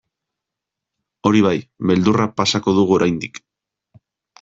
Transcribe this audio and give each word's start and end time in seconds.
Hori 1.29 1.45
bai, 1.49 1.53
beldurra 1.91 2.29
pasako 2.43 2.77
dugu 2.83 3.01
oraindik. 3.01 3.43